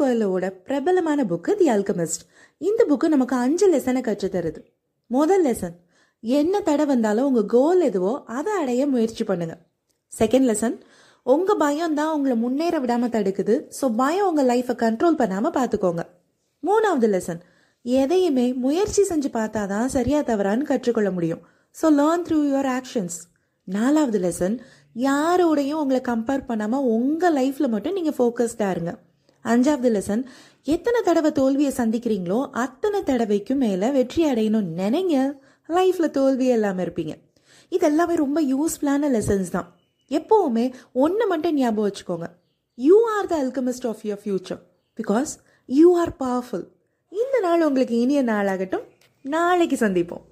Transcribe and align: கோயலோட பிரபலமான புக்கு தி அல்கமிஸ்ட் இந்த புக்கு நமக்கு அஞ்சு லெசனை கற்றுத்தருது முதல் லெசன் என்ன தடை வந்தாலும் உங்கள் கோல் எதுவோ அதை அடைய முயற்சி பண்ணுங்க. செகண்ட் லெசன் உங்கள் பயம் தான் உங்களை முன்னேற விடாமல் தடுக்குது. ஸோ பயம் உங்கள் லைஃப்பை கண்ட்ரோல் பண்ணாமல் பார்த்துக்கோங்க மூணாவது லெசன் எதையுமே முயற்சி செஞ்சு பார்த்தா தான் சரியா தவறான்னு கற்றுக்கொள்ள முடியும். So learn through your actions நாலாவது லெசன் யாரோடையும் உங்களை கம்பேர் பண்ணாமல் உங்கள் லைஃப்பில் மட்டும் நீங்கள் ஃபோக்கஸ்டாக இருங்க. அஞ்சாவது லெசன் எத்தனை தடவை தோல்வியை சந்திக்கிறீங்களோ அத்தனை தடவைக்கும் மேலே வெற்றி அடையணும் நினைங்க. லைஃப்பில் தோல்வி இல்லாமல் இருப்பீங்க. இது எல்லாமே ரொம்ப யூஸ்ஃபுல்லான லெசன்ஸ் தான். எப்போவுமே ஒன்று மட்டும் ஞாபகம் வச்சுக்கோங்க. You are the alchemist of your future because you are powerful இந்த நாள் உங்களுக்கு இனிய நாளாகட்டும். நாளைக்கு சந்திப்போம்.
கோயலோட 0.00 0.46
பிரபலமான 0.68 1.24
புக்கு 1.32 1.52
தி 1.60 1.68
அல்கமிஸ்ட் 1.76 2.24
இந்த 2.68 2.80
புக்கு 2.90 3.08
நமக்கு 3.14 3.36
அஞ்சு 3.44 3.68
லெசனை 3.74 4.02
கற்றுத்தருது 4.08 4.60
முதல் 5.10 5.44
லெசன் 5.46 5.76
என்ன 6.22 6.54
தடை 6.68 6.84
வந்தாலும் 6.90 7.28
உங்கள் 7.28 7.50
கோல் 7.54 7.82
எதுவோ 7.86 8.10
அதை 8.38 8.52
அடைய 8.62 8.82
முயற்சி 8.94 9.24
பண்ணுங்க. 9.28 9.54
செகண்ட் 10.12 10.46
லெசன் 10.50 10.76
உங்கள் 11.26 11.58
பயம் 11.62 11.94
தான் 11.98 12.12
உங்களை 12.16 12.34
முன்னேற 12.42 12.76
விடாமல் 12.82 13.12
தடுக்குது. 13.14 13.54
ஸோ 13.78 13.84
பயம் 14.00 14.28
உங்கள் 14.30 14.48
லைஃப்பை 14.50 14.74
கண்ட்ரோல் 14.82 15.18
பண்ணாமல் 15.20 15.54
பார்த்துக்கோங்க 15.56 16.02
மூணாவது 16.62 17.08
லெசன் 17.14 17.40
எதையுமே 17.84 18.46
முயற்சி 18.64 19.02
செஞ்சு 19.10 19.30
பார்த்தா 19.38 19.62
தான் 19.72 19.92
சரியா 19.96 20.20
தவறான்னு 20.30 20.70
கற்றுக்கொள்ள 20.70 21.10
முடியும். 21.16 21.42
So 21.76 21.88
learn 21.98 22.24
through 22.26 22.38
your 22.50 22.70
actions 22.78 23.18
நாலாவது 23.68 24.20
லெசன் 24.26 24.56
யாரோடையும் 25.06 25.80
உங்களை 25.82 26.00
கம்பேர் 26.10 26.48
பண்ணாமல் 26.50 26.88
உங்கள் 26.96 27.36
லைஃப்பில் 27.38 27.72
மட்டும் 27.74 27.96
நீங்கள் 27.98 28.16
ஃபோக்கஸ்டாக 28.18 28.74
இருங்க. 28.74 28.92
அஞ்சாவது 29.44 29.90
லெசன் 29.96 30.22
எத்தனை 30.62 31.00
தடவை 31.02 31.32
தோல்வியை 31.32 31.72
சந்திக்கிறீங்களோ 31.76 32.48
அத்தனை 32.50 33.00
தடவைக்கும் 33.00 33.62
மேலே 33.64 33.90
வெற்றி 33.90 34.24
அடையணும் 34.32 34.68
நினைங்க. 34.76 35.16
லைஃப்பில் 35.68 36.10
தோல்வி 36.10 36.46
இல்லாமல் 36.46 36.84
இருப்பீங்க. 36.86 37.14
இது 37.68 37.86
எல்லாமே 37.86 38.14
ரொம்ப 38.14 38.42
யூஸ்ஃபுல்லான 38.42 39.10
லெசன்ஸ் 39.16 39.50
தான். 39.50 39.68
எப்போவுமே 40.10 40.72
ஒன்று 40.92 41.26
மட்டும் 41.26 41.54
ஞாபகம் 41.54 41.86
வச்சுக்கோங்க. 41.86 42.28
You 42.74 42.96
are 43.16 43.26
the 43.26 43.34
alchemist 43.44 43.86
of 43.86 44.02
your 44.02 44.22
future 44.24 44.60
because 44.98 45.32
you 45.66 45.98
are 45.98 46.12
powerful 46.20 46.66
இந்த 47.08 47.40
நாள் 47.40 47.62
உங்களுக்கு 47.62 47.98
இனிய 47.98 48.22
நாளாகட்டும். 48.24 48.84
நாளைக்கு 49.22 49.76
சந்திப்போம். 49.76 50.24